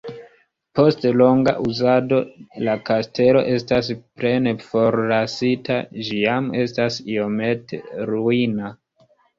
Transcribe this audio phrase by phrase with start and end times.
[0.77, 2.21] Post longa uzado
[2.69, 3.93] la kastelo estas
[4.23, 7.85] plene forlasita, ĝi jam estas iomete
[8.15, 8.77] ruina.